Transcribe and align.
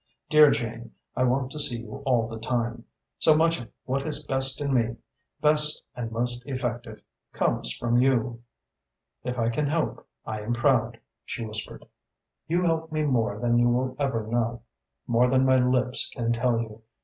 Dear 0.31 0.49
Jane, 0.49 0.93
I 1.15 1.21
want 1.25 1.51
to 1.51 1.59
see 1.59 1.77
you 1.77 1.97
all 2.07 2.27
the 2.27 2.39
time. 2.39 2.85
So 3.19 3.35
much 3.35 3.59
of 3.59 3.69
what 3.85 4.07
is 4.07 4.25
best 4.25 4.59
in 4.59 4.73
me, 4.73 4.95
best 5.41 5.83
and 5.95 6.11
most 6.11 6.43
effective, 6.47 7.03
comes 7.33 7.77
from 7.77 7.97
you." 7.99 8.41
"If 9.23 9.37
I 9.37 9.49
can 9.49 9.67
help, 9.67 10.07
I 10.25 10.41
am 10.41 10.53
proud," 10.55 10.99
she 11.23 11.45
whispered. 11.45 11.85
"You 12.47 12.63
help 12.63 12.91
more 12.91 13.37
than 13.37 13.59
you 13.59 13.69
will 13.69 13.95
ever 13.99 14.25
know, 14.25 14.63
more 15.05 15.29
than 15.29 15.45
my 15.45 15.57
lips 15.57 16.09
can 16.11 16.33
tell 16.33 16.59
you. 16.59 16.81